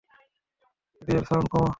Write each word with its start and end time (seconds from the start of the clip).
রেডিওর 1.01 1.25
সাউন্ড 1.29 1.47
কমা। 1.51 1.69